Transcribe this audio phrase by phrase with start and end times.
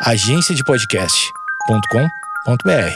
[0.00, 2.94] agenciadepodcast.com.br.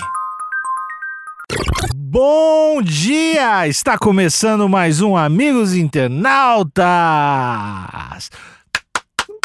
[1.95, 3.67] Bom dia!
[3.67, 6.85] Está começando mais um Amigos Internautas!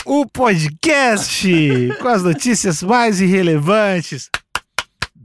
[0.06, 4.30] O podcast com as notícias mais irrelevantes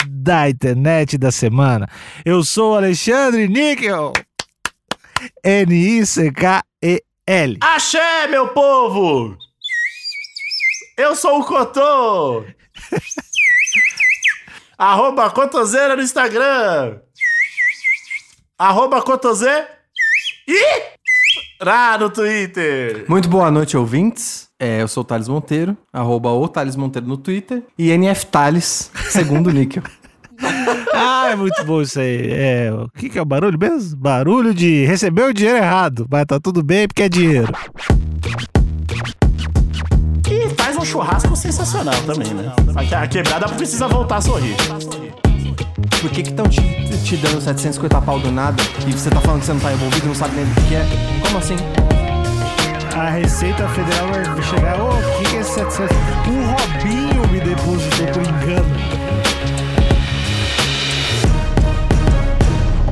[0.09, 1.87] da internet da semana.
[2.25, 4.15] Eu sou Alexandre Níquel.
[5.45, 7.59] N-I-C-K-E-L.
[7.61, 9.37] Axé, meu povo!
[11.03, 12.45] Eu sou o Cotô!
[14.79, 17.01] Arroba Cotoseira no Instagram!
[18.57, 19.65] Arroba Cotozê
[20.47, 20.63] e
[21.61, 23.05] Rá no Twitter!
[23.09, 24.49] Muito boa noite, ouvintes.
[24.61, 27.65] É, eu sou o Thales Monteiro, arroba o Thales Monteiro no Twitter.
[27.77, 29.83] E NF Thales, segundo o níquel.
[30.95, 32.31] Ah, é muito bom isso aí.
[32.31, 33.97] É, o que, que é o barulho mesmo?
[33.97, 36.07] Barulho de receber o dinheiro errado.
[36.11, 37.53] Mas tá tudo bem porque é dinheiro.
[40.93, 42.53] Churrasco sensacional também, né?
[42.95, 44.55] A quebrada precisa voltar a sorrir.
[46.03, 46.61] Por que que estão te,
[47.03, 50.07] te dando 750 pau do nada e você tá falando que você não tá envolvido,
[50.07, 50.85] não sabe nem do que é?
[51.25, 51.57] Como assim?
[52.95, 54.79] A Receita Federal vai chegar.
[54.83, 55.97] Ô, o que, que é esse 700?
[56.29, 59.03] Um Robinho me depositou por engano.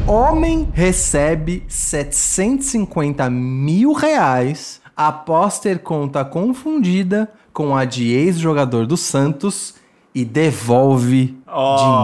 [0.06, 9.74] Homem recebe 750 mil reais após ter conta confundida com a de ex-jogador do Santos
[10.14, 11.36] e devolve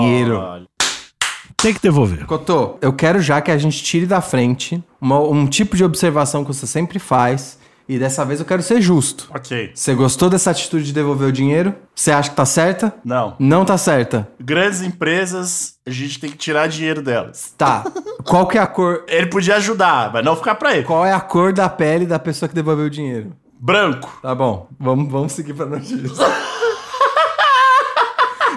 [0.01, 0.39] dinheiro.
[0.39, 0.67] Olha.
[1.57, 2.27] Tem que devolver.
[2.27, 6.45] Cotô, eu quero já que a gente tire da frente uma- um tipo de observação
[6.45, 7.59] que você sempre faz
[7.89, 9.29] e dessa vez eu quero ser justo.
[9.35, 9.71] Ok.
[9.75, 11.75] Você gostou dessa atitude de devolver o dinheiro?
[11.95, 12.93] Você acha que tá certa?
[13.05, 13.35] Não.
[13.39, 14.29] Não tá certa.
[14.39, 17.55] Grandes empresas, a gente tem que tirar dinheiro delas.
[17.57, 17.85] Tá.
[18.25, 19.05] Qual que é a cor?
[19.09, 20.85] Ele podia ajudar, mas não ficar pra ele.
[20.85, 23.33] Qual é a cor da pele da pessoa que devolveu o dinheiro?
[23.59, 24.19] Branco.
[24.23, 26.09] Tá bom, vamos, vamos seguir pra notícia.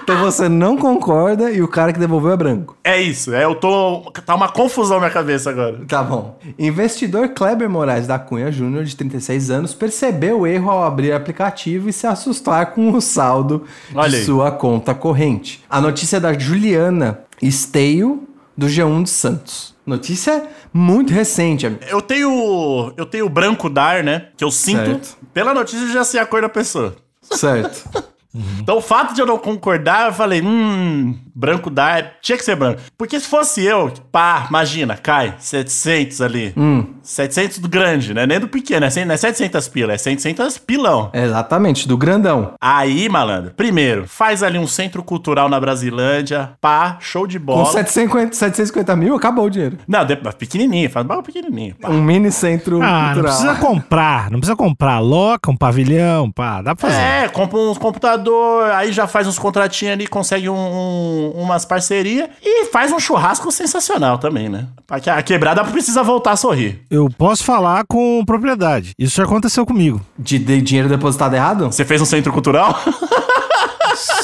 [0.04, 2.78] então você não concorda e o cara que devolveu é branco.
[2.84, 4.12] É isso, é, eu tô.
[4.26, 5.80] Tá uma confusão na minha cabeça agora.
[5.88, 6.38] Tá bom.
[6.58, 11.16] Investidor Kleber Moraes da Cunha Júnior, de 36 anos, percebeu o erro ao abrir o
[11.16, 14.24] aplicativo e se assustar com o saldo Olha de aí.
[14.24, 15.64] sua conta corrente.
[15.70, 18.28] A notícia é da Juliana Esteio,
[18.58, 19.76] do G1 de Santos.
[19.90, 21.66] Notícia muito recente.
[21.90, 22.94] Eu tenho.
[22.96, 24.28] Eu tenho branco dar, né?
[24.38, 24.86] Que eu sinto.
[24.86, 25.18] Certo.
[25.34, 26.96] Pela notícia eu já sei a cor da pessoa.
[27.22, 27.90] Certo.
[28.62, 32.56] Então o fato de eu não concordar, eu falei, hum, branco dar, tinha que ser
[32.56, 32.82] branco.
[32.98, 36.54] Porque se fosse eu, pá, imagina, cai, 700 ali.
[36.58, 36.86] Hum.
[37.02, 38.26] 700 do grande, né?
[38.28, 41.10] Nem do pequeno, é cem- não é 700 pila, é 700 pilão.
[41.14, 42.54] Exatamente, do grandão.
[42.60, 47.66] Aí, malandro, primeiro, faz ali um centro cultural na Brasilândia, pá, show de Com bola.
[47.72, 49.78] 750, 750 mil, acabou o dinheiro.
[49.88, 51.90] Não, de- pequenininho, faz um bagulho pequenininho, pá.
[51.90, 53.24] Um mini centro Ah, não cultural.
[53.38, 54.30] precisa comprar.
[54.32, 55.00] Não precisa comprar.
[55.00, 56.62] Loca, um pavilhão, pá.
[56.62, 57.02] Dá pra fazer.
[57.02, 62.30] É, compra uns computador, aí já faz uns contratinhos ali, consegue um- um- umas parcerias
[62.42, 64.68] e faz um churrasco sensacional também, né?
[64.88, 66.82] A quebrada precisa voltar a sorrir.
[66.90, 68.94] Eu posso falar com propriedade.
[68.98, 70.02] Isso já aconteceu comigo.
[70.18, 71.66] De, de dinheiro depositado errado?
[71.66, 72.80] Você fez um centro cultural?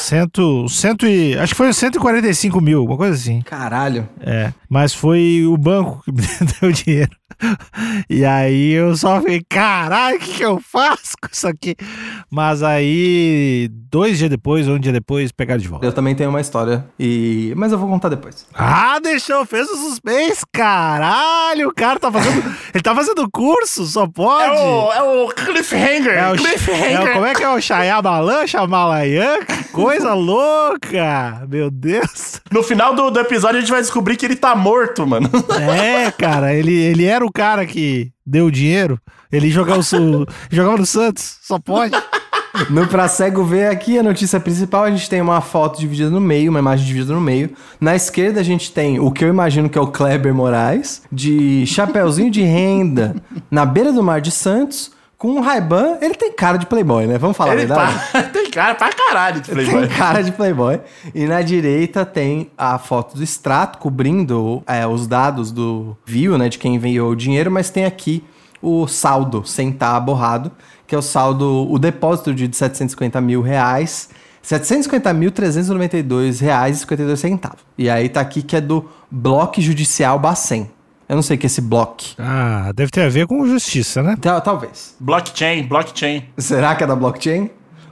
[0.00, 3.42] Cento, cento e, acho que foi 145 mil, uma coisa assim.
[3.42, 4.08] Caralho.
[4.20, 6.22] É, mas foi o banco que me
[6.60, 7.10] deu dinheiro.
[8.08, 11.74] E aí eu só fiquei, caralho, o que, que eu faço com isso aqui?
[12.30, 15.84] Mas aí, dois dias depois, ou um dia depois, pegaram de volta.
[15.86, 18.46] Eu também tenho uma história, e mas eu vou contar depois.
[18.54, 22.42] Ah, deixou, fez o suspense, caralho, o cara tá fazendo,
[22.74, 24.56] ele tá fazendo curso, só pode.
[24.56, 26.12] É o, é o cliffhanger.
[26.14, 26.92] É o, cliffhanger.
[26.92, 29.38] é o- como é que é o Xayamalan, Xamalayan?
[29.44, 31.44] Que coisa louca!
[31.48, 32.40] Meu Deus!
[32.52, 35.28] No final do, do episódio a gente vai descobrir que ele tá morto, mano.
[35.84, 38.98] É, cara, ele, ele era o cara que deu o dinheiro.
[39.30, 41.94] Ele jogava, o, Su- jogava no Santos, só pode.
[42.70, 46.20] No Pra Cego Ver aqui, a notícia principal, a gente tem uma foto dividida no
[46.20, 47.50] meio, uma imagem dividida no meio.
[47.78, 51.66] Na esquerda a gente tem o que eu imagino que é o Kleber Moraes, de
[51.66, 53.14] chapéuzinho de renda,
[53.50, 55.98] na beira do mar de Santos, com um Ray-Ban.
[56.00, 57.18] Ele tem cara de playboy, né?
[57.18, 58.12] Vamos falar a Ele verdade?
[58.12, 59.86] tá, tem cara pra caralho de playboy.
[59.88, 60.80] Tem cara de playboy.
[61.14, 66.48] E na direita tem a foto do extrato cobrindo é, os dados do view, né?
[66.48, 68.22] De quem enviou o dinheiro, mas tem aqui
[68.60, 70.50] o saldo sem estar borrado,
[70.86, 74.08] que é o saldo, o depósito de 750 mil reais.
[74.44, 77.58] 750.392 reais e 52 centavos.
[77.76, 80.70] E aí tá aqui que é do Bloco Judicial Bacen.
[81.08, 82.02] Eu não sei o que é esse bloco.
[82.18, 84.16] Ah, deve ter a ver com justiça, né?
[84.20, 84.94] Tal- Talvez.
[84.98, 86.24] Blockchain, blockchain.
[86.36, 87.48] Será que é da blockchain?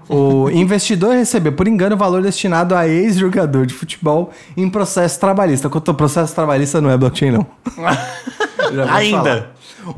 [0.08, 5.69] O investidor recebeu, por engano, o valor destinado a ex-jogador de futebol em processo trabalhista.
[5.69, 7.46] Quanto ao processo trabalhista não é blockchain, não.
[8.93, 9.19] Ainda.
[9.22, 9.55] falar.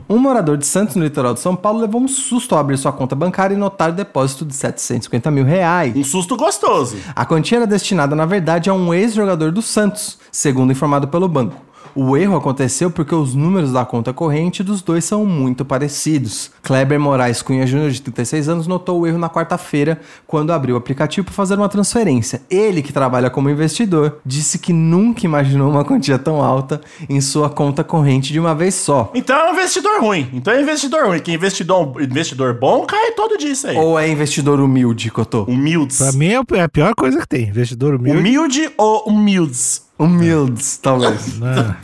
[0.08, 2.92] Um morador de Santos, no litoral de São Paulo, levou um susto ao abrir sua
[2.92, 5.94] conta bancária e notar o depósito de 750 mil reais.
[5.96, 6.96] Um susto gostoso.
[7.14, 11.56] A quantia era destinada, na verdade, a um ex-jogador do Santos, segundo informado pelo banco.
[11.96, 16.50] O erro aconteceu porque os números da conta corrente dos dois são muito parecidos.
[16.62, 20.78] Kleber Moraes Cunha Júnior, de 36 anos, notou o erro na quarta-feira, quando abriu o
[20.78, 22.42] aplicativo para fazer uma transferência.
[22.50, 27.48] Ele, que trabalha como investidor, disse que nunca imaginou uma quantia tão alta em sua
[27.48, 29.10] conta corrente de uma vez só.
[29.14, 30.28] Então é um investidor ruim.
[30.34, 31.20] Então é investidor ruim.
[31.20, 33.76] Que investidor, investidor bom cai todo disso aí.
[33.78, 35.44] Ou é investidor humilde, Cotô?
[35.44, 35.96] Humildes.
[35.96, 37.48] Pra mim é é a pior coisa que tem.
[37.48, 38.18] Investidor humilde.
[38.18, 39.85] Humilde ou humildes?
[39.98, 41.38] Humildes, talvez.
[41.40, 41.76] Não.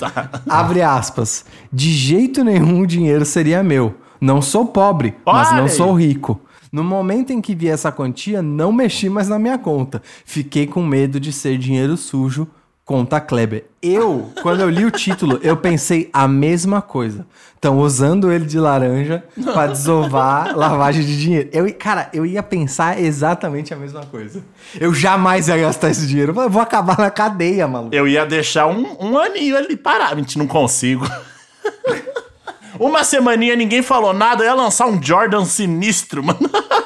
[0.48, 1.44] Abre aspas.
[1.72, 3.94] De jeito nenhum o dinheiro seria meu.
[4.20, 6.40] Não sou pobre, mas não sou rico.
[6.70, 10.00] No momento em que vi essa quantia, não mexi mais na minha conta.
[10.24, 12.46] Fiquei com medo de ser dinheiro sujo.
[12.84, 13.64] Conta Kleber.
[13.80, 17.24] Eu, quando eu li o título, eu pensei a mesma coisa.
[17.54, 21.48] Estão usando ele de laranja pra desovar lavagem de dinheiro.
[21.52, 24.42] Eu, cara, eu ia pensar exatamente a mesma coisa.
[24.80, 26.34] Eu jamais ia gastar esse dinheiro.
[26.36, 27.94] Eu vou acabar na cadeia, maluco.
[27.94, 30.16] Eu ia deixar um, um aninho ali parado.
[30.16, 31.06] Gente, não consigo.
[32.80, 36.40] Uma semaninha ninguém falou nada, eu ia lançar um Jordan sinistro, mano.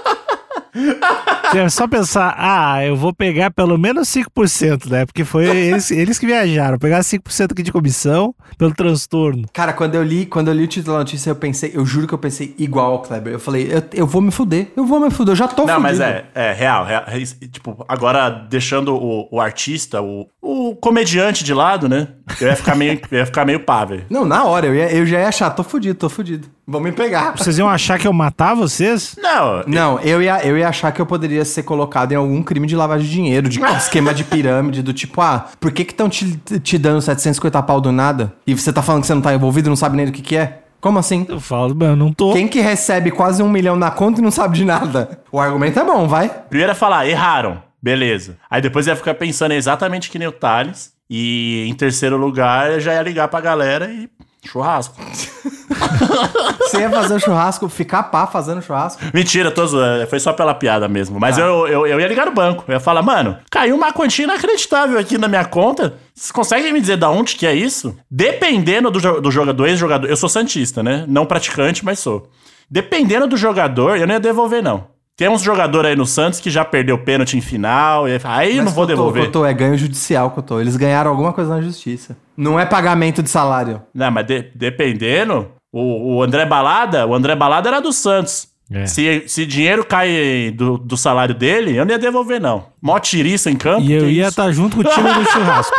[1.55, 5.07] É só pensar, ah, eu vou pegar pelo menos 5%, né?
[5.07, 6.79] Porque foi eles, eles que viajaram.
[6.79, 9.47] Pegar 5% aqui de comissão pelo transtorno.
[9.53, 12.07] Cara, quando eu li, quando eu li o título da notícia, eu pensei, eu juro
[12.07, 13.33] que eu pensei igual ao Kleber.
[13.33, 15.81] Eu falei, eu, eu vou me fuder, eu vou me fuder, eu já tô Não,
[15.81, 15.83] fudido.
[15.83, 17.05] mas é, é real, real.
[17.07, 22.09] é Tipo, agora deixando o, o artista, o, o comediante de lado, né?
[22.41, 24.05] Eu ia ficar meio, eu ia ficar meio pá, velho.
[24.11, 26.49] Não, na hora, eu, ia- eu já ia achar, tô fudido, tô fudido.
[26.69, 27.37] Vão me pegar.
[27.37, 29.17] Vocês iam achar que eu matar vocês?
[29.23, 32.67] Não, Não, eu ia, eu ia achar que eu poderia ser colocado em algum crime
[32.67, 36.09] de lavagem de dinheiro, de esquema de pirâmide, do tipo, ah, por que que estão
[36.09, 38.33] te, te dando 750 pau do nada?
[38.45, 40.37] E você tá falando que você não tá envolvido não sabe nem do que que
[40.37, 40.63] é?
[40.81, 41.25] Como assim?
[41.29, 42.33] Eu falo, mano, eu não tô.
[42.33, 45.21] Quem que recebe quase um milhão na conta e não sabe de nada?
[45.31, 46.29] O argumento é bom, vai.
[46.49, 48.37] primeiro ia falar, erraram, beleza.
[48.51, 50.95] Aí depois ia ficar pensando exatamente que nem o Thales.
[51.09, 54.09] E em terceiro lugar, eu já ia ligar pra galera e
[54.47, 54.95] churrasco.
[56.61, 59.03] Você ia fazer o churrasco, ficar pá fazendo churrasco.
[59.13, 60.07] Mentira, tô zoando.
[60.07, 61.19] Foi só pela piada mesmo.
[61.21, 62.65] Mas eu, eu, eu ia ligar no banco.
[62.67, 65.95] Eu ia falar, mano, caiu uma quantia inacreditável aqui na minha conta.
[66.15, 67.97] Vocês conseguem me dizer da onde que é isso?
[68.11, 70.09] Dependendo do, do jogador, ex-jogador.
[70.09, 71.05] Eu sou Santista, né?
[71.07, 72.31] Não praticante, mas sou.
[72.71, 74.96] Dependendo do jogador, eu não ia devolver, não.
[75.17, 78.07] Tem uns jogadores aí no Santos que já perdeu pênalti em final.
[78.07, 79.25] E aí, fala, aí não vou devolver.
[79.27, 80.61] Cotô, é ganho judicial, Cotô.
[80.61, 82.17] Eles ganharam alguma coisa na justiça.
[82.37, 83.81] Não é pagamento de salário.
[83.95, 88.49] Não, mas de- dependendo, o, o André Balada, o André Balada era do Santos.
[88.71, 88.85] É.
[88.85, 92.67] Se, se dinheiro cai do, do salário dele, eu não ia devolver, não.
[92.83, 93.83] Mó tiriça em campo.
[93.83, 95.73] E eu ia estar junto com o time do churrasco.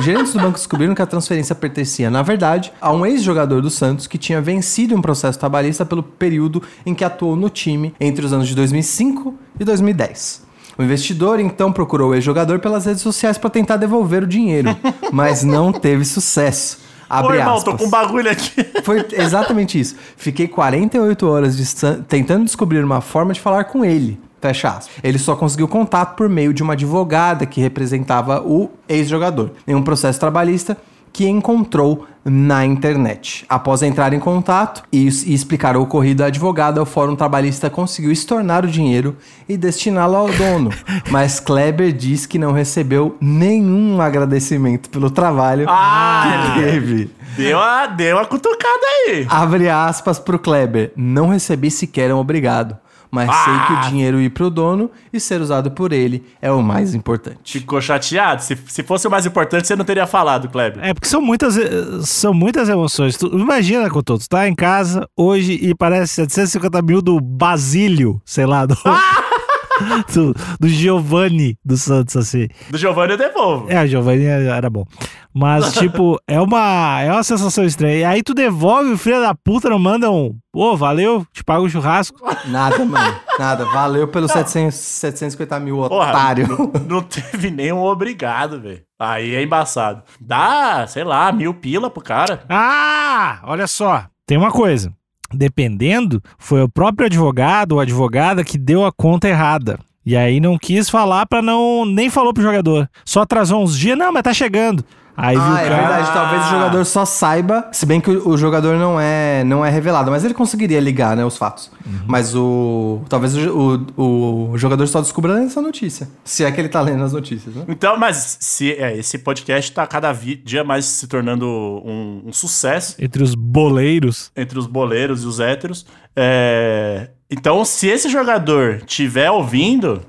[0.00, 4.06] Gerentes do banco descobriram que a transferência pertencia, na verdade, a um ex-jogador do Santos
[4.06, 8.32] que tinha vencido um processo trabalhista pelo período em que atuou no time entre os
[8.32, 10.48] anos de 2005 e 2010.
[10.78, 14.74] O investidor então procurou o ex-jogador pelas redes sociais para tentar devolver o dinheiro,
[15.12, 16.78] mas não teve sucesso.
[17.10, 17.72] Ô, Abre irmão, aspas.
[17.72, 18.52] tô com um bagulho aqui.
[18.84, 19.96] Foi exatamente isso.
[20.16, 24.18] Fiquei 48 horas distan- tentando descobrir uma forma de falar com ele.
[24.40, 24.88] Fecha aspas.
[25.02, 29.82] Ele só conseguiu contato por meio de uma advogada que representava o ex-jogador em um
[29.82, 30.76] processo trabalhista
[31.12, 33.44] que encontrou na internet.
[33.48, 38.64] Após entrar em contato e, explicar o ocorrido à advogada, o Fórum Trabalhista conseguiu estornar
[38.64, 39.16] o dinheiro
[39.48, 40.70] e destiná-lo ao dono.
[41.10, 46.52] Mas Kleber diz que não recebeu nenhum agradecimento pelo trabalho Ah!
[46.54, 47.10] que teve.
[47.36, 49.26] Deu uma, deu uma cutucada aí.
[49.28, 50.92] Abre aspas pro Kleber.
[50.96, 52.76] Não recebi sequer um obrigado.
[53.10, 53.44] Mas Ah!
[53.44, 56.94] sei que o dinheiro ir pro dono e ser usado por ele é o mais
[56.94, 57.58] importante.
[57.58, 58.42] Ficou chateado?
[58.42, 60.84] Se, se fosse o mais importante, você não teria falado, Kleber.
[60.84, 61.70] É, porque são muitas, eh,
[62.02, 63.16] são muitas emoções.
[63.16, 68.46] Tu, imagina, Couto, tu tá em casa hoje e parece 750 mil do Basílio, sei
[68.46, 68.76] lá, do,
[70.14, 72.48] do, do Giovanni do Santos, assim.
[72.70, 73.70] Do Giovanni eu devolvo.
[73.70, 74.84] É, o Giovanni era bom.
[75.32, 77.96] Mas, tipo, é uma, é uma sensação estranha.
[77.96, 81.64] E aí tu devolve o filho da puta, não manda um, pô, valeu, te pago
[81.64, 82.18] o churrasco.
[82.46, 83.16] Nada, mano.
[83.38, 83.64] Nada.
[83.66, 86.48] Valeu pelos 700, 750 mil, Porra, otário.
[86.48, 88.82] não, não teve nenhum obrigado, velho.
[88.98, 90.02] Aí é embaçado.
[90.20, 92.42] Dá, sei lá, mil pila pro cara.
[92.48, 94.92] Ah, olha só, tem uma coisa.
[95.32, 99.78] Dependendo, foi o próprio advogado ou advogada que deu a conta errada.
[100.04, 101.84] E aí não quis falar pra não.
[101.84, 102.88] Nem falou pro jogador.
[103.04, 104.84] Só atrasou uns dias, não, mas tá chegando.
[105.16, 105.76] Aí viu Ah, o é cara.
[105.76, 106.12] verdade.
[106.12, 109.68] Talvez o jogador só saiba, se bem que o, o jogador não é, não é
[109.70, 111.70] revelado, mas ele conseguiria ligar, né, os fatos.
[112.06, 113.02] Mas o.
[113.08, 116.08] Talvez o, o, o jogador só descubra essa notícia.
[116.24, 117.64] Se é que ele tá lendo as notícias, né?
[117.68, 122.94] Então, mas se, é, esse podcast tá cada dia mais se tornando um, um sucesso
[122.98, 124.30] Entre os boleiros.
[124.36, 125.84] entre os boleiros e os héteros.
[126.16, 130.00] É, Então, se esse jogador tiver ouvindo,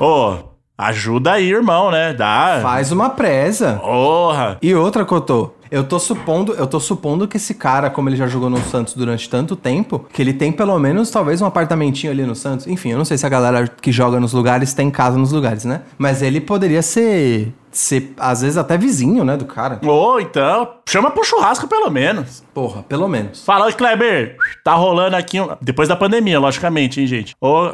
[0.00, 0.36] ô,
[0.76, 2.12] ajuda aí, irmão, né?
[2.12, 2.58] Dá.
[2.62, 3.78] Faz uma presa.
[3.82, 4.58] Porra!
[4.62, 5.52] E outra, Cotô.
[5.70, 8.94] Eu tô supondo, eu tô supondo que esse cara, como ele já jogou no Santos
[8.94, 12.66] durante tanto tempo, que ele tem pelo menos talvez um apartamentinho ali no Santos.
[12.68, 15.64] Enfim, eu não sei se a galera que joga nos lugares tem casa nos lugares,
[15.64, 15.80] né?
[15.98, 19.80] Mas ele poderia ser ser às vezes até vizinho, né, do cara.
[19.84, 22.44] Ou então, chama pro churrasco pelo menos.
[22.54, 23.44] Porra, pelo menos.
[23.44, 25.40] Fala, Kleber, tá rolando aqui.
[25.40, 27.34] um- Depois da pandemia, logicamente, hein, gente?
[27.40, 27.72] Ô,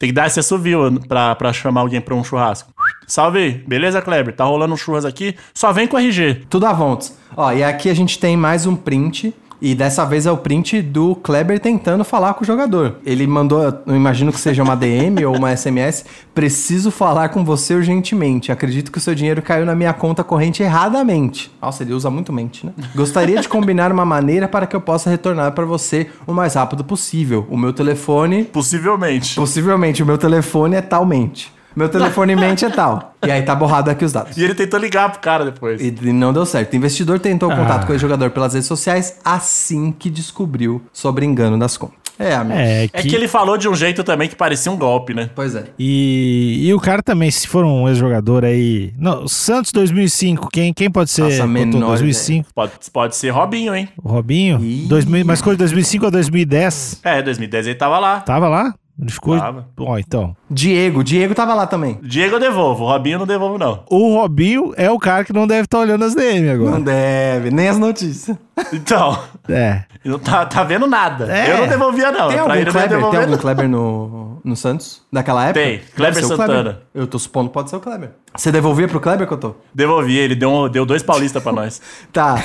[0.00, 2.72] tem que dar esse assovio pra, pra chamar alguém pra um churrasco.
[3.06, 4.34] Salve, beleza, Kleber?
[4.34, 6.46] Tá rolando um churras aqui, só vem com RG.
[6.48, 7.12] Tudo à vontade.
[7.36, 9.34] Ó, e aqui a gente tem mais um print.
[9.60, 12.96] E dessa vez é o print do Kleber tentando falar com o jogador.
[13.04, 16.04] Ele mandou, eu imagino que seja uma DM ou uma SMS.
[16.34, 18.50] Preciso falar com você urgentemente.
[18.50, 21.52] Acredito que o seu dinheiro caiu na minha conta corrente erradamente.
[21.60, 22.72] Nossa, ele usa muito mente, né?
[22.94, 26.82] Gostaria de combinar uma maneira para que eu possa retornar para você o mais rápido
[26.82, 27.46] possível.
[27.50, 29.36] O meu telefone Possivelmente.
[29.36, 31.52] Possivelmente, o meu telefone é talmente.
[31.80, 33.14] Meu telefone mente é tal.
[33.26, 34.36] E aí tá borrado aqui os dados.
[34.36, 35.80] E ele tentou ligar pro cara depois.
[35.80, 36.74] E não deu certo.
[36.74, 37.86] O investidor tentou contato Ah.
[37.86, 41.98] com o jogador pelas redes sociais assim que descobriu sobre engano das contas.
[42.18, 42.58] É, amigo.
[42.60, 45.30] É, É que ele falou de um jeito também que parecia um golpe, né?
[45.34, 45.64] Pois é.
[45.78, 48.92] E, e o cara também, se for um ex-jogador aí.
[48.98, 51.22] Não, Santos 2005, quem, quem pode ser?
[51.22, 51.48] Faço a Couto?
[51.48, 53.88] menor 2005, Pode, pode ser Robinho, hein?
[53.96, 54.62] o Robinho?
[54.62, 54.84] Ih.
[54.86, 57.00] 2000, mas coisa de 2005 a 2010.
[57.02, 58.20] É, 2010 ele tava lá.
[58.20, 58.74] Tava lá?
[59.00, 59.38] Ele ficou.
[59.38, 59.66] Tava.
[59.78, 60.36] Ó, então.
[60.50, 61.98] Diego, Diego tava lá também.
[62.02, 63.84] Diego eu devolvo, o Robinho eu não devolvo, não.
[63.88, 66.70] O Robinho é o cara que não deve estar olhando as DM agora.
[66.72, 68.36] Não deve, nem as notícias.
[68.72, 69.84] Então, É.
[70.04, 71.32] não tá, tá vendo nada.
[71.32, 71.52] É.
[71.52, 72.28] Eu não devolvia, não.
[72.28, 73.36] Tem pra algum ele não Kleber, tem algum.
[73.38, 75.02] Kleber no, no Santos?
[75.10, 75.60] Daquela época?
[75.64, 76.80] Tem, Kleber Santana.
[76.94, 78.10] Eu tô supondo que pode ser o Kleber.
[78.36, 79.56] Você devolvia pro Kleber, Cotô?
[79.74, 81.80] Devolvi, ele deu, um- deu dois paulistas pra nós.
[82.12, 82.36] Tá.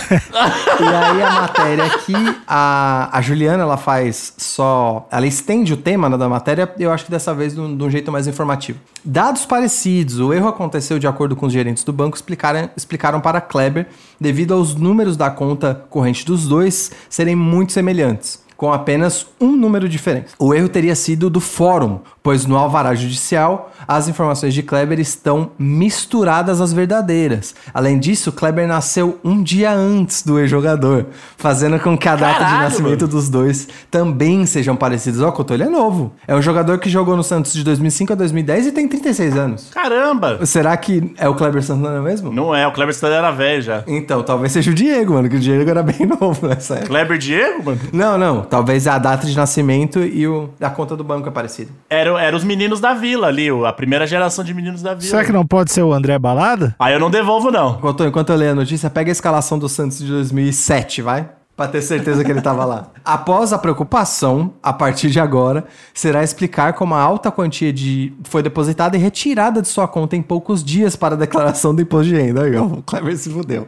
[0.79, 2.13] e aí a matéria aqui,
[2.47, 5.07] a, a Juliana, ela faz só.
[5.11, 7.83] Ela estende o tema né, da matéria, eu acho que dessa vez de um, de
[7.83, 8.79] um jeito mais informativo.
[9.03, 13.41] Dados parecidos, o erro aconteceu de acordo com os gerentes do banco, explicaram, explicaram para
[13.41, 13.87] Kleber,
[14.19, 18.44] devido aos números da conta corrente dos dois serem muito semelhantes.
[18.57, 20.27] Com apenas um número diferente.
[20.39, 25.51] O erro teria sido do fórum, pois no alvará judicial as informações de Kleber estão
[25.59, 27.53] misturadas às verdadeiras.
[27.73, 31.07] Além disso, Kleber nasceu um dia antes do ex-jogador,
[31.37, 33.13] fazendo com que a data de nascimento mano.
[33.13, 35.21] dos dois também sejam parecidos.
[35.21, 36.13] Ó, ele é novo.
[36.27, 39.69] É um jogador que jogou no Santos de 2005 a 2010 e tem 36 anos.
[39.71, 40.45] Caramba!
[40.45, 42.31] Será que é o Kleber Santana mesmo?
[42.31, 43.83] Não é, o Kleber Santana era velho já.
[43.85, 46.87] Então, talvez seja o Diego, mano, que o Diego era bem novo nessa época.
[46.87, 47.79] Kleber Diego, mano?
[47.91, 48.44] Não, não.
[48.45, 51.71] Talvez a data de nascimento e o, a conta do banco é parecida.
[51.89, 55.09] Era, era os meninos da vila ali, a primeira geração de meninos da vila.
[55.09, 56.75] Será que não pode ser o André Balada?
[56.79, 57.75] Aí eu não devolvo, não.
[57.75, 61.27] Enquanto, enquanto eu leio a notícia, pega a escalação do Santos de 2007, vai?
[61.55, 62.87] Pra ter certeza que ele tava lá.
[63.05, 68.43] Após a preocupação, a partir de agora, será explicar como a alta quantia de foi
[68.43, 72.15] depositada e retirada de sua conta em poucos dias para a declaração do imposto de
[72.15, 72.43] renda.
[72.43, 73.67] Aí, ó, o Clever se fudeu.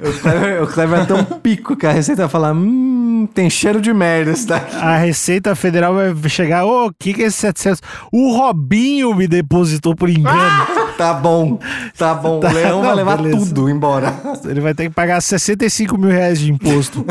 [0.00, 3.80] O Clever, o Clever é tão pico que a Receita vai falar: hum, tem cheiro
[3.80, 4.76] de merda esse daqui.
[4.76, 6.66] A Receita Federal vai chegar.
[6.66, 7.80] Ô, o que, que é esse 700?
[8.12, 10.66] O Robinho me depositou por engano.
[10.96, 11.58] Tá bom,
[11.96, 12.40] tá bom.
[12.40, 13.46] Tá, o Leão vai não, levar beleza.
[13.46, 14.14] tudo embora.
[14.44, 17.04] Ele vai ter que pagar 65 mil reais de imposto.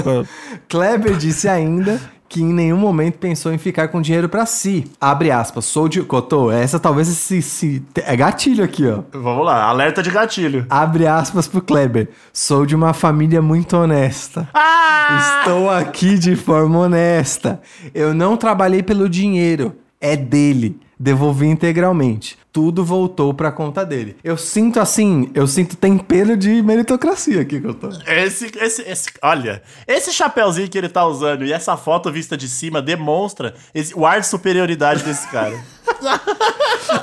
[0.69, 1.99] Kleber disse ainda
[2.33, 4.85] que em nenhum momento pensou em ficar com dinheiro pra si.
[4.99, 6.01] Abre aspas, sou de...
[6.01, 7.83] Cotô, essa talvez se, se...
[7.95, 9.03] É gatilho aqui, ó.
[9.13, 10.65] Vamos lá, alerta de gatilho.
[10.67, 12.09] Abre aspas pro Kleber.
[12.33, 14.49] Sou de uma família muito honesta.
[14.51, 15.41] Ah!
[15.41, 17.61] Estou aqui de forma honesta.
[17.93, 19.75] Eu não trabalhei pelo dinheiro.
[20.01, 20.79] É dele.
[21.03, 22.37] Devolvi integralmente.
[22.49, 24.15] Tudo voltou pra conta dele.
[24.23, 27.89] Eu sinto assim, eu sinto tempero de meritocracia aqui que eu tô.
[28.07, 32.47] Esse, esse, esse, olha, esse chapéuzinho que ele tá usando e essa foto vista de
[32.47, 35.59] cima demonstra esse- o ar de superioridade desse cara.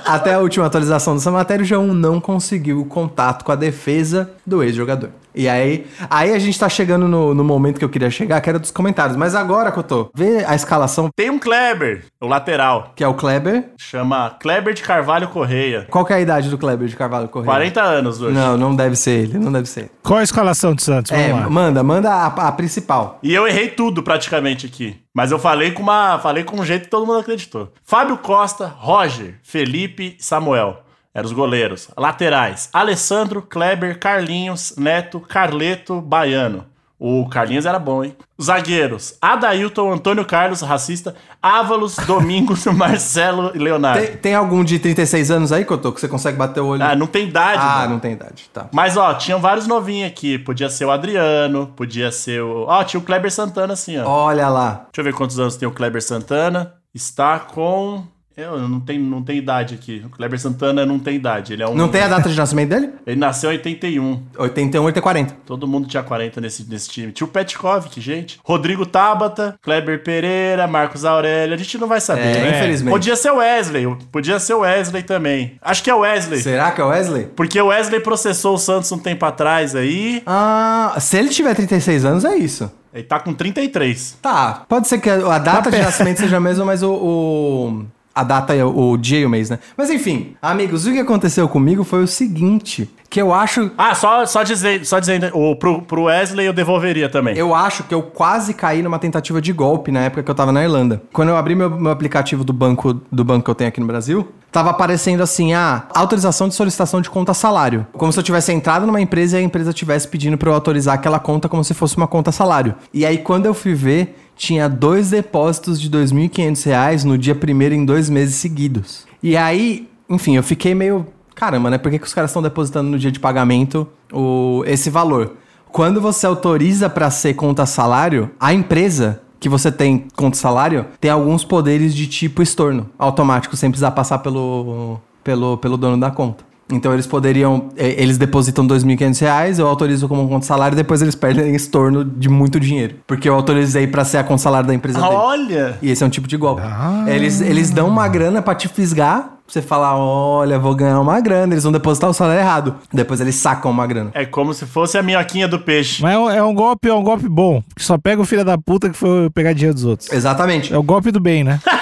[0.07, 4.63] Até a última atualização dessa matéria, o G1 não conseguiu contato com a defesa do
[4.63, 5.11] ex-jogador.
[5.35, 8.49] E aí, aí a gente tá chegando no, no momento que eu queria chegar, que
[8.49, 9.17] era dos comentários.
[9.17, 13.71] Mas agora, Cotô, vê a escalação, Tem um Kleber, o lateral, que é o Kleber.
[13.79, 15.87] chama Kleber de Carvalho Correia.
[15.91, 17.47] Qual que é a idade do Kleber de Carvalho Correia?
[17.51, 18.35] 40 anos hoje.
[18.35, 19.91] Não, não deve ser ele, não deve ser ele.
[20.03, 21.11] Qual a escalação do Santos?
[21.11, 21.49] Vamos É, lá.
[21.51, 23.19] manda, manda a, a principal.
[23.23, 24.97] E eu errei tudo praticamente aqui.
[25.15, 27.73] Mas eu falei com uma, falei com um jeito que todo mundo acreditou.
[27.85, 30.83] Fábio Costa, Roger, Felipe, Samuel.
[31.15, 31.89] Eram os goleiros.
[31.97, 36.67] Laterais: Alessandro, Kleber, Carlinhos, Neto, Carleto, Baiano.
[37.03, 38.15] O Carlinhos era bom, hein?
[38.41, 44.03] Zagueiros: Adailton, Antônio Carlos, racista, Ávalos, Domingos, Marcelo e Leonardo.
[44.07, 46.83] Tem, tem algum de 36 anos aí, Cotô, que você consegue bater o olho?
[46.85, 47.93] Ah, não tem idade, Ah, mano.
[47.95, 48.51] não tem idade.
[48.53, 48.69] Tá.
[48.71, 50.39] Mas, ó, tinham vários novinhos aqui.
[50.39, 52.67] Podia ser o Adriano, podia ser o.
[52.69, 54.07] Ó, tinha o Kleber Santana, assim, ó.
[54.07, 54.85] Olha lá.
[54.93, 56.75] Deixa eu ver quantos anos tem o Kleber Santana.
[56.95, 58.05] Está com.
[58.43, 60.03] Eu não tem, não tem idade aqui.
[60.07, 61.53] O Kleber Santana não tem idade.
[61.53, 61.75] Ele é um.
[61.75, 62.91] Não tem a data de nascimento dele?
[63.07, 64.23] Ele nasceu em 81.
[64.39, 65.37] 81, 80, 40.
[65.47, 67.13] Todo mundo tinha 40 nesse, nesse time.
[67.13, 68.39] Tinha o Petkovic, gente.
[68.45, 71.55] Rodrigo Tabata, Kleber Pereira, Marcos Aurélio.
[71.55, 72.57] A gente não vai saber, É, né?
[72.59, 72.93] infelizmente.
[72.93, 73.87] Podia ser o Wesley.
[74.13, 75.59] Podia ser o Wesley também.
[75.63, 76.41] Acho que é o Wesley.
[76.41, 77.27] Será que é o Wesley?
[77.37, 80.23] Porque o Wesley processou o Santos um tempo atrás aí.
[80.27, 82.71] Ah, se ele tiver 36 anos, é isso.
[82.93, 84.19] Ele tá com 33.
[84.21, 87.85] Tá, pode ser que a data de nascimento seja a mesma, mas o, o-
[88.21, 89.59] a data, é o dia e o mês, né?
[89.77, 94.25] Mas enfim, amigos, o que aconteceu comigo foi o seguinte, que eu acho, Ah, só,
[94.27, 97.37] só, dizer, só dizendo, o, pro, pro Wesley eu devolveria também.
[97.37, 100.53] eu acho que eu quase caí numa tentativa de golpe na época que eu tava
[100.53, 101.03] na Irlanda.
[101.13, 103.87] Quando eu abri meu, meu aplicativo do banco, do banco que eu tenho aqui no
[103.87, 107.87] Brasil, tava aparecendo assim, ah, autorização de solicitação de conta salário.
[107.93, 110.95] Como se eu tivesse entrado numa empresa e a empresa tivesse pedindo pra eu autorizar
[110.95, 112.75] aquela conta como se fosse uma conta salário.
[112.95, 117.75] E aí quando eu fui ver, tinha dois depósitos de 2.500 reais no dia primeiro
[117.75, 119.07] em dois meses seguidos.
[119.23, 121.07] E aí, enfim, eu fiquei meio.
[121.35, 121.77] Caramba, né?
[121.77, 125.37] Por que, que os caras estão depositando no dia de pagamento o, esse valor?
[125.71, 131.11] Quando você autoriza para ser conta salário, a empresa que você tem conta salário tem
[131.11, 136.50] alguns poderes de tipo estorno automático, sem precisar passar pelo, pelo, pelo dono da conta.
[136.71, 137.69] Então eles poderiam.
[137.77, 142.29] eh, Eles depositam 2.500 reais, eu autorizo como conta salário, depois eles perdem estorno de
[142.29, 142.97] muito dinheiro.
[143.07, 145.13] Porque eu autorizei para ser a conta salário da empresa dele.
[145.15, 145.79] Olha!
[145.83, 146.63] E esse é um tipo de golpe.
[147.07, 149.23] Eles, eles dão uma grana pra te fisgar.
[149.23, 151.53] pra Você falar, olha, vou ganhar uma grana.
[151.55, 152.75] Eles vão depositar o salário errado.
[152.93, 154.11] Depois eles sacam uma grana.
[154.15, 156.01] É como se fosse a minhoquinha do peixe.
[156.03, 157.63] Mas é um, é um golpe, é um golpe bom.
[157.75, 160.13] Que só pega o filho da puta que foi pegar dinheiro dos outros.
[160.13, 160.73] Exatamente.
[160.73, 161.59] É o golpe do bem, né?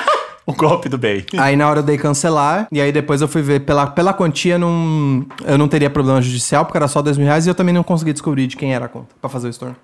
[0.48, 1.26] O golpe do bem.
[1.36, 2.66] Aí na hora eu dei cancelar.
[2.72, 6.64] E aí depois eu fui ver pela, pela quantia, não, eu não teria problema judicial,
[6.64, 7.46] porque era só dois mil reais.
[7.46, 9.76] E eu também não consegui descobrir de quem era a conta pra fazer o estorno.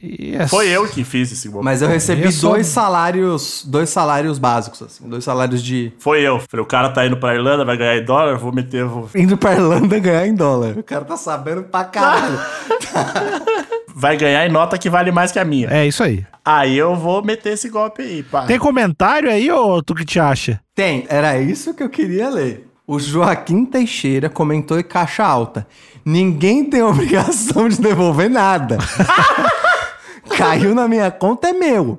[0.00, 1.64] E é Foi eu que fiz esse golpe.
[1.64, 3.64] Mas eu recebi eu só- dois salários.
[3.66, 5.08] Dois salários básicos, assim.
[5.08, 5.92] Dois salários de.
[5.98, 6.38] Foi eu.
[6.48, 8.84] Falei, o cara tá indo pra Irlanda, vai ganhar em dólar, vou meter.
[8.84, 9.10] Vou...
[9.16, 10.78] Indo pra Irlanda ganhar em dólar.
[10.78, 12.38] O cara tá sabendo pra caralho.
[14.00, 15.68] Vai ganhar em nota que vale mais que a minha.
[15.68, 16.24] É isso aí.
[16.44, 18.46] Aí eu vou meter esse golpe aí, pá.
[18.46, 20.60] Tem comentário aí, ô tu que te acha?
[20.72, 22.68] Tem, era isso que eu queria ler.
[22.86, 25.66] O Joaquim Teixeira comentou em caixa alta.
[26.04, 28.78] Ninguém tem obrigação de devolver nada.
[30.36, 31.98] Caiu na minha conta, é meu.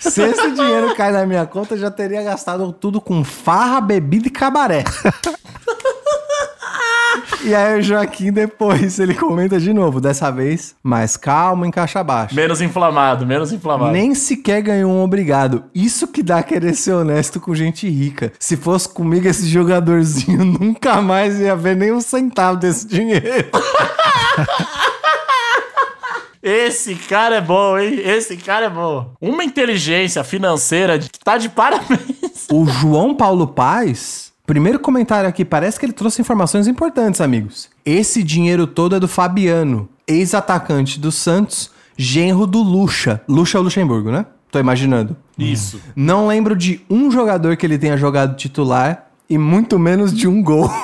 [0.00, 4.26] Se esse dinheiro cai na minha conta, eu já teria gastado tudo com farra, bebida
[4.26, 4.82] e cabaré.
[7.44, 12.02] E aí o Joaquim depois, ele comenta de novo, dessa vez, mais calmo, em caixa
[12.02, 12.34] baixa.
[12.34, 13.92] Menos inflamado, menos inflamado.
[13.92, 15.64] Nem sequer ganhou um obrigado.
[15.74, 18.32] Isso que dá querer ser honesto com gente rica.
[18.38, 23.50] Se fosse comigo, esse jogadorzinho nunca mais ia ver nem um centavo desse dinheiro.
[26.42, 28.00] Esse cara é bom, hein?
[28.02, 29.12] Esse cara é bom.
[29.20, 32.46] Uma inteligência financeira que tá de parabéns.
[32.50, 37.68] O João Paulo Paz, primeiro comentário aqui, parece que ele trouxe informações importantes, amigos.
[37.84, 43.20] Esse dinheiro todo é do Fabiano, ex-atacante do Santos, genro do Lucha.
[43.28, 44.24] Lucha é o Luxemburgo, né?
[44.50, 45.14] Tô imaginando.
[45.38, 45.78] Isso.
[45.94, 50.42] Não lembro de um jogador que ele tenha jogado titular e muito menos de um
[50.42, 50.68] gol.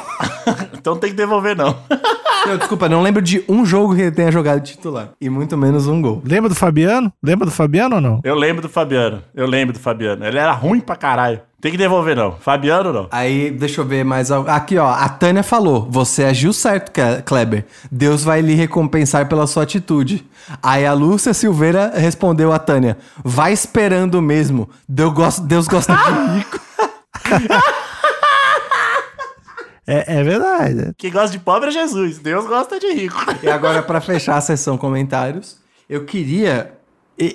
[0.74, 1.74] Então tem que devolver, não.
[2.46, 5.10] Não, desculpa, não lembro de um jogo que ele tenha jogado titular.
[5.20, 6.22] E muito menos um gol.
[6.24, 7.12] Lembra do Fabiano?
[7.22, 8.20] Lembra do Fabiano ou não?
[8.22, 9.22] Eu lembro do Fabiano.
[9.34, 10.24] Eu lembro do Fabiano.
[10.24, 11.40] Ele era ruim pra caralho.
[11.60, 12.32] Tem que devolver, não.
[12.32, 13.06] Fabiano, não.
[13.10, 14.50] Aí, deixa eu ver mais algo.
[14.50, 17.64] Aqui, ó, a Tânia falou: você agiu certo, Ke- Kleber.
[17.90, 20.26] Deus vai lhe recompensar pela sua atitude.
[20.62, 24.68] Aí a Lúcia Silveira respondeu a Tânia: vai esperando mesmo.
[24.86, 26.60] Deus gosta, Deus gosta de rico.
[29.86, 30.92] É, é verdade.
[30.96, 32.18] Quem gosta de pobre é Jesus.
[32.18, 33.16] Deus gosta de rico.
[33.42, 36.72] E agora, pra fechar a sessão comentários, eu queria.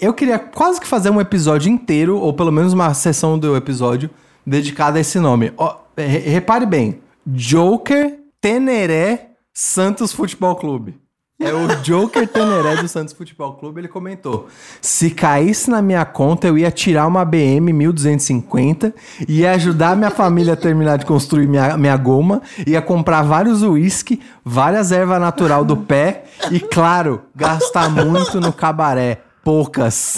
[0.02, 4.10] Eu queria quase que fazer um episódio inteiro, ou pelo menos uma sessão do episódio,
[4.46, 5.54] dedicada a esse nome.
[5.98, 11.00] Re- repare bem: Joker Teneré Santos Futebol Clube.
[11.42, 13.80] É o Joker Teneré do Santos Futebol Clube.
[13.80, 14.50] Ele comentou:
[14.82, 18.94] se caísse na minha conta, eu ia tirar uma BM 1250,
[19.26, 24.22] ia ajudar minha família a terminar de construir minha, minha goma, ia comprar vários uísque,
[24.44, 29.22] várias ervas natural do pé e, claro, gastar muito no cabaré.
[29.42, 30.18] Poucas.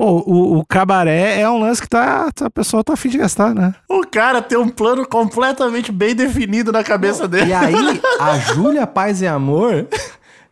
[0.00, 3.52] Ô, o, o cabaré é um lance que tá, a pessoa tá afim de gastar,
[3.52, 3.74] né?
[3.88, 7.50] O cara tem um plano completamente bem definido na cabeça dele.
[7.50, 7.74] E aí,
[8.20, 9.88] a Júlia Paz e Amor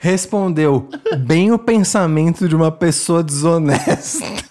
[0.00, 0.88] respondeu
[1.20, 4.26] bem o pensamento de uma pessoa desonesta.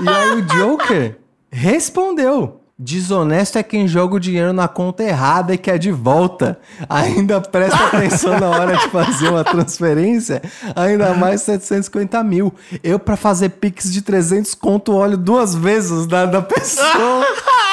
[0.00, 1.18] e aí o Joker
[1.52, 2.59] respondeu.
[2.82, 6.58] Desonesto é quem joga o dinheiro na conta errada e quer de volta.
[6.88, 10.40] Ainda presta atenção na hora de fazer uma transferência,
[10.74, 12.54] ainda mais 750 mil.
[12.82, 17.26] Eu, pra fazer pix de 300 conto, olho duas vezes da, da pessoa.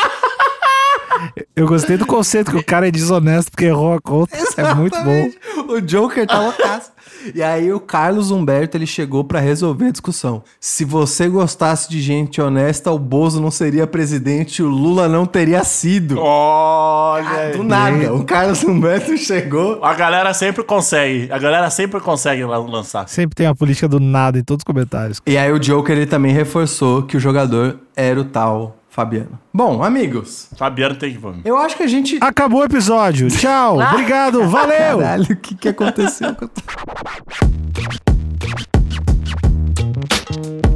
[1.56, 4.36] Eu gostei do conceito que o cara é desonesto porque errou a conta.
[4.58, 5.12] É muito bom.
[5.12, 5.38] Exatamente.
[5.70, 6.92] O Joker tá loucaço.
[7.34, 10.44] E aí o Carlos Humberto ele chegou pra resolver a discussão.
[10.60, 15.64] Se você gostasse de gente honesta, o Bozo não seria presidente, o Lula não teria
[15.64, 16.18] sido.
[16.20, 17.58] Olha Ah.
[17.58, 18.14] Do nada.
[18.14, 19.84] O Carlos Humberto chegou.
[19.84, 21.28] A galera sempre consegue.
[21.32, 23.08] A galera sempre consegue lan- lançar.
[23.10, 25.22] Sempre tem a política do nada em todos os comentários.
[25.26, 29.38] E aí o Joker ele também reforçou que o jogador era o tal Fabiano.
[29.54, 30.50] Bom, amigos.
[30.58, 31.46] Fabiano tem que vamos.
[31.46, 32.18] Eu acho que a gente.
[32.20, 33.28] Acabou o episódio.
[33.38, 33.80] Tchau.
[33.80, 33.92] Ah.
[33.92, 34.50] Obrigado.
[34.50, 34.98] Valeu.
[34.98, 36.36] Caralho, o que, que aconteceu?